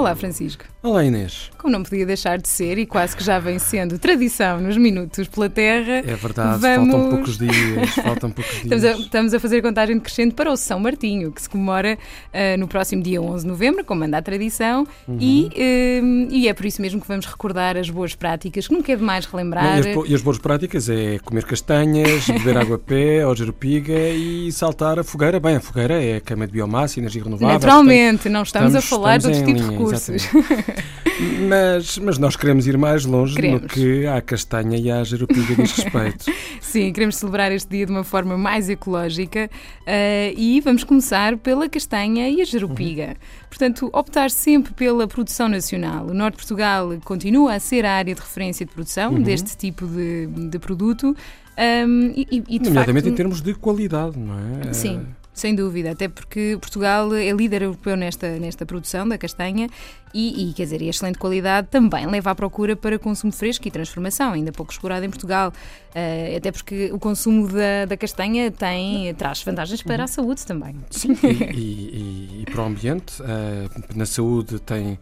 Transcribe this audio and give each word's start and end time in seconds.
Olá, 0.00 0.16
Francisco. 0.16 0.64
Olá, 0.82 1.04
Inês. 1.04 1.50
Como 1.58 1.70
não 1.70 1.82
podia 1.82 2.06
deixar 2.06 2.38
de 2.38 2.48
ser, 2.48 2.78
e 2.78 2.86
quase 2.86 3.14
que 3.14 3.22
já 3.22 3.38
vem 3.38 3.58
sendo 3.58 3.98
tradição 3.98 4.62
nos 4.62 4.78
Minutos 4.78 5.28
pela 5.28 5.46
Terra. 5.46 5.98
É 5.98 6.16
verdade, 6.16 6.58
vamos... 6.58 6.90
faltam 6.90 7.10
poucos 7.10 7.36
dias. 7.36 7.90
faltam 7.96 8.30
poucos 8.30 8.62
dias. 8.62 8.64
Estamos 8.80 8.84
a, 8.84 8.92
estamos 9.02 9.34
a 9.34 9.40
fazer 9.40 9.60
contagem 9.60 9.96
decrescente 9.98 10.34
para 10.34 10.50
o 10.50 10.56
São 10.56 10.80
Martinho, 10.80 11.30
que 11.30 11.42
se 11.42 11.50
comemora 11.50 11.98
uh, 12.32 12.58
no 12.58 12.66
próximo 12.66 13.02
dia 13.02 13.20
11 13.20 13.44
de 13.44 13.50
novembro, 13.50 13.84
como 13.84 14.00
manda 14.00 14.16
a 14.16 14.22
tradição, 14.22 14.86
uhum. 15.06 15.18
e, 15.20 15.50
uh, 15.52 16.32
e 16.32 16.48
é 16.48 16.54
por 16.54 16.64
isso 16.64 16.80
mesmo 16.80 16.98
que 16.98 17.06
vamos 17.06 17.26
recordar 17.26 17.76
as 17.76 17.90
boas 17.90 18.14
práticas, 18.14 18.66
que 18.66 18.72
nunca 18.72 18.90
é 18.90 18.96
demais 18.96 19.26
relembrar. 19.26 19.84
e, 19.84 19.90
as, 19.90 20.08
e, 20.08 20.14
as, 20.14 20.22
boas 20.22 20.38
práticas 20.38 20.88
é 20.88 21.18
comer 21.18 21.44
castanhas, 21.44 22.24
beber 22.42 22.56
água 22.56 22.76
a 22.76 22.78
pé, 22.78 23.26
ou 23.26 23.36
jerupiga 23.36 23.92
e 23.92 24.50
saltar 24.50 24.98
a 24.98 25.04
fogueira. 25.04 25.38
Bem, 25.38 25.56
a 25.56 25.60
fogueira 25.60 26.02
é 26.02 26.16
a 26.16 26.20
cama 26.22 26.46
de 26.46 26.54
biomassa, 26.54 26.98
energia 26.98 27.22
renovável. 27.22 27.48
Naturalmente, 27.48 28.30
não 28.30 28.44
estamos, 28.44 28.74
estamos 28.74 28.76
a 28.76 28.80
falar 28.80 29.18
de 29.18 29.26
outros 29.26 29.44
tipos 29.44 29.60
de 29.60 29.70
recursos. 29.70 29.89
mas, 31.48 31.98
mas 31.98 32.18
nós 32.18 32.36
queremos 32.36 32.66
ir 32.66 32.76
mais 32.78 33.04
longe 33.04 33.34
queremos. 33.34 33.62
no 33.62 33.68
que 33.68 34.06
à 34.06 34.20
castanha 34.20 34.78
e 34.78 34.90
à 34.90 35.02
jerupiga 35.04 35.54
diz 35.54 35.72
respeito. 35.72 36.32
Sim, 36.60 36.92
queremos 36.92 37.16
celebrar 37.16 37.52
este 37.52 37.68
dia 37.68 37.86
de 37.86 37.92
uma 37.92 38.04
forma 38.04 38.36
mais 38.36 38.68
ecológica 38.68 39.50
uh, 39.82 40.34
e 40.36 40.60
vamos 40.60 40.84
começar 40.84 41.36
pela 41.38 41.68
castanha 41.68 42.28
e 42.28 42.40
a 42.40 42.44
jerupiga. 42.44 43.08
Uhum. 43.08 43.48
Portanto, 43.48 43.90
optar 43.92 44.30
sempre 44.30 44.72
pela 44.72 45.06
produção 45.06 45.48
nacional. 45.48 46.06
O 46.06 46.14
Norte 46.14 46.34
de 46.34 46.38
Portugal 46.38 46.90
continua 47.04 47.54
a 47.54 47.60
ser 47.60 47.84
a 47.84 47.92
área 47.92 48.14
de 48.14 48.20
referência 48.20 48.64
de 48.64 48.72
produção 48.72 49.12
uhum. 49.12 49.22
deste 49.22 49.56
tipo 49.56 49.86
de, 49.86 50.26
de 50.26 50.58
produto. 50.58 51.16
Um, 51.58 52.12
e, 52.16 52.26
e, 52.48 52.58
de 52.58 52.68
Nomeadamente 52.68 53.04
facto, 53.04 53.12
em 53.12 53.16
termos 53.16 53.42
de 53.42 53.52
qualidade, 53.54 54.18
não 54.18 54.34
é? 54.68 54.72
Sim. 54.72 55.06
Sem 55.32 55.54
dúvida, 55.54 55.92
até 55.92 56.08
porque 56.08 56.58
Portugal 56.60 57.14
é 57.14 57.30
líder 57.30 57.62
europeu 57.62 57.96
nesta, 57.96 58.38
nesta 58.38 58.66
produção 58.66 59.08
da 59.08 59.16
castanha 59.16 59.68
e, 60.12 60.50
e, 60.50 60.52
quer 60.52 60.64
dizer, 60.64 60.82
a 60.82 60.84
excelente 60.84 61.18
qualidade 61.18 61.68
também 61.68 62.04
leva 62.06 62.32
à 62.32 62.34
procura 62.34 62.74
para 62.74 62.98
consumo 62.98 63.32
fresco 63.32 63.66
e 63.68 63.70
transformação, 63.70 64.32
ainda 64.32 64.50
pouco 64.50 64.72
explorado 64.72 65.04
em 65.06 65.08
Portugal. 65.08 65.52
Uh, 65.90 66.36
até 66.36 66.50
porque 66.50 66.90
o 66.92 66.98
consumo 66.98 67.48
da, 67.48 67.84
da 67.86 67.96
castanha 67.96 68.50
tem, 68.50 69.14
traz 69.14 69.42
vantagens 69.42 69.82
para 69.82 70.04
a 70.04 70.06
saúde 70.08 70.44
também. 70.44 70.74
Sim, 70.90 71.16
e, 71.54 71.58
e, 71.58 72.42
e 72.42 72.44
para 72.50 72.62
o 72.62 72.66
ambiente. 72.66 73.22
Uh, 73.22 73.96
na 73.96 74.06
saúde 74.06 74.58
tem 74.60 74.98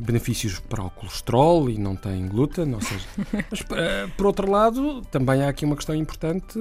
benefícios 0.00 0.58
para 0.58 0.82
o 0.82 0.90
colesterol 0.90 1.68
e 1.68 1.78
não 1.78 1.96
tem 1.96 2.26
glúten, 2.26 2.74
ou 2.74 2.80
seja, 2.80 3.06
mas, 3.50 3.62
por 4.16 4.26
outro 4.26 4.50
lado, 4.50 5.02
também 5.10 5.42
há 5.42 5.48
aqui 5.48 5.64
uma 5.64 5.76
questão 5.76 5.94
importante 5.94 6.58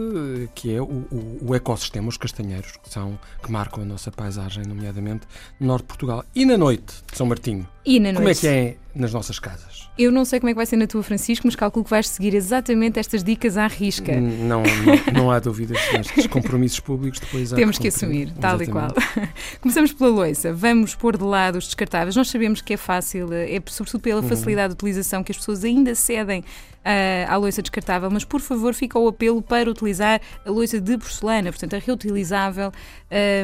que 0.56 0.74
é 0.74 0.82
o, 0.82 0.86
o, 0.86 1.38
o, 1.42 1.56
ecossistema, 1.56 2.10
os 2.10 2.18
castanheiros, 2.18 2.74
que, 2.78 2.90
são, 2.90 3.18
que 3.44 3.52
marcam 3.52 3.84
a 3.84 3.86
nossa 3.86 4.12
paisagem, 4.12 4.66
nomeadamente 4.66 5.28
no 5.60 5.68
norte 5.68 5.84
de 5.84 5.88
Portugal. 5.88 6.26
E 6.36 6.46
na 6.46 6.58
noite 6.58 6.94
de 7.12 7.18
São 7.18 7.26
Martinho? 7.28 7.68
E 7.86 8.00
na 8.00 8.12
noite? 8.12 8.18
Como 8.18 8.30
é 8.30 8.36
que 8.36 8.48
é 8.48 8.78
nas 8.94 9.14
nossas 9.14 9.40
casas? 9.40 9.90
Eu 9.98 10.12
não 10.12 10.24
sei 10.24 10.40
como 10.40 10.50
é 10.50 10.54
que 10.54 10.58
vai 10.58 10.66
ser 10.66 10.78
na 10.78 10.88
tua, 10.88 11.04
Francisco, 11.04 11.46
mas 11.46 11.56
calculo 11.56 11.84
que 11.84 11.90
vais 11.90 12.08
seguir 12.08 12.34
exatamente 12.34 13.00
estas 13.00 13.24
dicas 13.24 13.58
à 13.58 13.68
risca. 13.68 14.20
Não, 14.20 14.64
não, 14.64 15.14
não 15.14 15.32
há 15.32 15.40
dúvidas 15.40 15.78
nestes 15.94 16.28
compromissos 16.28 16.80
públicos 16.80 17.20
depois 17.20 17.52
Temos 17.52 17.78
que 17.78 17.88
assumir, 17.88 18.32
tal 18.40 18.62
exatamente. 18.62 18.98
e 18.98 19.02
qual. 19.04 19.28
Começamos 19.62 19.94
pela 19.94 20.10
loiça. 20.10 20.54
Vamos 20.54 20.96
pôr 20.96 21.18
de 21.18 21.24
lado 21.24 21.58
os 21.58 21.66
descartáveis. 21.66 22.16
Nós 22.16 22.30
sabemos 22.30 22.62
que 22.62 22.74
é 22.74 22.78
fácil, 22.78 23.21
é 23.34 23.62
sobretudo 23.68 24.02
pela 24.02 24.22
uhum. 24.22 24.28
facilidade 24.28 24.70
de 24.70 24.74
utilização 24.76 25.24
que 25.24 25.32
as 25.32 25.38
pessoas 25.38 25.64
ainda 25.64 25.94
cedem 25.96 26.44
uh, 26.82 27.32
à 27.32 27.38
loiça 27.38 27.62
descartável, 27.62 28.10
mas 28.12 28.24
por 28.24 28.40
favor 28.42 28.74
fica 28.74 28.98
o 28.98 29.08
apelo 29.08 29.42
para 29.42 29.70
utilizar 29.70 30.22
a 30.46 30.50
loiça 30.50 30.80
de 30.80 30.98
porcelana, 30.98 31.52
portanto, 31.52 31.76
a 31.76 31.80
reutilizável, 31.80 32.72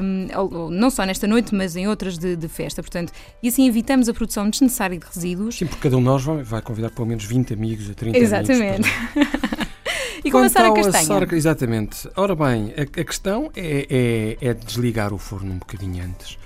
um, 0.02 0.70
não 0.70 0.89
só 0.89 1.05
nesta 1.05 1.28
noite, 1.28 1.54
mas 1.54 1.76
em 1.76 1.87
outras 1.87 2.17
de, 2.17 2.36
de, 2.36 2.48
festa. 2.48 2.82
Portanto, 2.82 3.11
e 3.42 3.48
assim 3.48 3.67
evitamos 3.67 4.10
a 4.10 4.14
produção 4.14 4.49
desnecessária 4.49 4.98
de 4.98 5.05
resíduos. 5.05 5.58
Sim, 5.58 5.66
porque 5.66 5.82
cada 5.82 5.98
um 5.98 5.99
de 5.99 6.05
nós 6.05 6.23
vai 6.23 6.61
convidar 6.61 6.89
pelo 6.89 7.08
menos 7.08 7.26
20 7.26 7.54
amigos 7.54 7.89
a 7.89 7.93
30 7.93 8.17
Exatamente. 8.17 8.64
amigos. 8.64 8.87
Exatamente. 9.16 9.67
E 10.23 10.32
começar 10.32 10.66
a 10.66 10.73
castanha. 10.73 11.27
Exatamente. 11.32 12.10
Ora 12.16 12.36
bem, 12.36 12.73
a, 12.76 12.82
a 12.82 13.04
questão 13.05 13.52
é, 13.55 14.36
é, 14.42 14.49
é, 14.49 14.54
desligar 14.54 15.14
o 15.14 15.17
forno 15.17 15.54
um 15.54 15.58
bocadinho 15.58 16.04
antes 16.04 16.37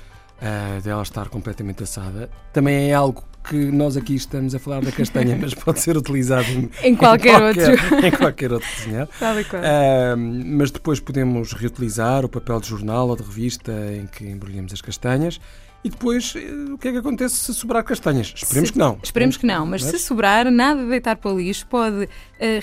uh, 0.42 0.82
dela 0.82 1.04
estar 1.04 1.30
completamente 1.30 1.84
assada. 1.84 2.30
Também 2.52 2.90
é 2.90 2.94
algo 2.94 3.24
que 3.48 3.56
nós 3.56 3.98
aqui 3.98 4.16
estamos 4.16 4.54
a 4.54 4.60
falar 4.60 4.82
da 4.82 4.92
castanha, 4.92 5.38
mas 5.40 5.54
pode 5.54 5.80
ser 5.80 5.98
utilizado 5.98 6.48
em, 6.48 6.70
em, 6.84 6.96
qualquer, 6.96 7.36
em 7.36 7.40
qualquer, 7.40 7.70
outro. 7.70 7.96
em 8.06 8.12
qualquer 8.12 8.54
outro 8.54 8.70
cozinhar. 8.76 9.08
Uh, 9.08 10.18
mas 10.18 10.72
depois 10.72 11.00
podemos 11.00 11.54
reutilizar 11.54 12.26
o 12.26 12.30
papel 12.30 12.60
de 12.60 12.68
jornal 12.68 13.10
ou 13.10 13.16
de 13.16 13.24
revista 13.24 13.72
em 13.72 14.06
que 14.06 14.26
embrulhamos 14.26 14.74
as 14.74 14.82
castanhas 14.82 15.40
e 15.84 15.90
depois, 15.90 16.34
eh, 16.36 16.74
o 16.74 16.78
que 16.78 16.90
é 16.90 16.92
que 16.92 16.98
acontece 17.00 17.36
se 17.36 17.54
sobrar 17.54 17.84
castanhas? 17.84 18.32
Esperemos 18.36 18.70
se, 18.70 18.74
que 18.74 18.80
não. 18.80 19.00
Esperemos 19.02 19.38
que 19.38 19.46
não, 19.48 19.66
mas, 19.66 19.82
mas, 19.82 19.92
se 19.92 20.00
sobrar, 20.00 20.52
nada 20.52 20.84
de 20.84 20.90
deitar 20.90 21.16
para 21.16 21.32
o 21.34 21.40
lixo, 21.40 21.66
pode 21.66 22.04
uh, 22.06 22.08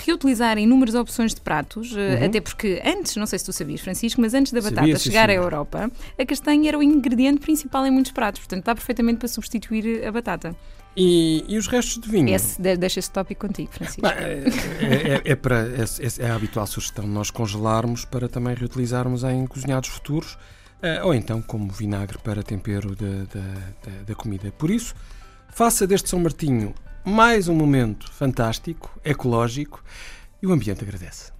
reutilizar 0.06 0.56
inúmeras 0.56 0.94
opções 0.94 1.34
de 1.34 1.40
pratos, 1.40 1.92
uh, 1.92 1.98
uhum. 1.98 2.26
até 2.26 2.40
porque 2.40 2.80
antes, 2.84 3.16
não 3.16 3.26
sei 3.26 3.40
se 3.40 3.44
tu 3.44 3.52
sabias, 3.52 3.80
Francisco, 3.80 4.20
mas 4.20 4.34
antes 4.34 4.52
da 4.52 4.60
batata 4.60 4.82
Sabia, 4.82 4.98
chegar 4.98 5.28
sim, 5.28 5.34
à 5.34 5.38
Europa, 5.38 5.90
a 6.16 6.26
castanha 6.26 6.68
era 6.68 6.78
o 6.78 6.82
ingrediente 6.82 7.40
principal 7.40 7.84
em 7.84 7.90
muitos 7.90 8.12
pratos, 8.12 8.40
portanto 8.40 8.60
está 8.60 8.74
perfeitamente 8.74 9.18
para 9.18 9.28
substituir 9.28 10.06
a 10.06 10.12
batata. 10.12 10.54
E, 10.96 11.44
e, 11.48 11.56
os 11.56 11.68
restos 11.68 12.00
de 12.00 12.08
vinho? 12.10 12.28
Esse, 12.28 12.60
deixa 12.60 12.98
esse 12.98 13.10
tópico 13.10 13.46
contigo, 13.46 13.70
Francisco. 13.72 14.00
Bah, 14.02 14.14
é, 14.18 14.42
é, 14.80 15.32
é, 15.32 15.36
para, 15.36 15.60
é, 15.60 16.24
é 16.24 16.30
a 16.30 16.34
habitual 16.34 16.66
sugestão 16.66 17.06
nós 17.06 17.30
congelarmos 17.30 18.04
para 18.04 18.28
também 18.28 18.54
reutilizarmos 18.54 19.22
em 19.22 19.46
cozinhados 19.46 19.88
futuros 19.88 20.36
uh, 20.82 21.06
ou 21.06 21.14
então 21.14 21.40
como 21.42 21.70
vinagre 21.70 22.18
para 22.18 22.42
tempero 22.42 22.94
da, 22.94 23.24
da, 23.32 24.02
da 24.06 24.14
comida. 24.14 24.52
Por 24.52 24.70
isso, 24.70 24.94
faça 25.50 25.86
deste 25.86 26.08
São 26.08 26.20
Martinho 26.20 26.74
mais 27.04 27.48
um 27.48 27.54
momento 27.54 28.10
fantástico, 28.12 28.98
ecológico 29.04 29.82
e 30.42 30.46
o 30.46 30.52
ambiente 30.52 30.82
agradece. 30.82 31.37